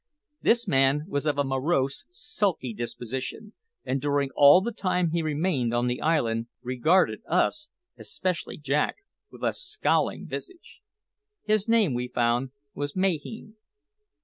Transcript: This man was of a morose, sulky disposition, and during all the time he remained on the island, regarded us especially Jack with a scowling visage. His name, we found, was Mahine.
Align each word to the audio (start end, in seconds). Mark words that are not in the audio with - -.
This 0.41 0.67
man 0.67 1.05
was 1.07 1.27
of 1.27 1.37
a 1.37 1.43
morose, 1.43 2.05
sulky 2.09 2.73
disposition, 2.73 3.53
and 3.85 4.01
during 4.01 4.31
all 4.35 4.59
the 4.59 4.71
time 4.71 5.11
he 5.11 5.21
remained 5.21 5.75
on 5.75 5.85
the 5.85 6.01
island, 6.01 6.47
regarded 6.63 7.21
us 7.27 7.69
especially 7.99 8.57
Jack 8.57 8.95
with 9.29 9.43
a 9.43 9.53
scowling 9.53 10.25
visage. 10.25 10.81
His 11.43 11.67
name, 11.67 11.93
we 11.93 12.07
found, 12.07 12.49
was 12.73 12.95
Mahine. 12.95 13.57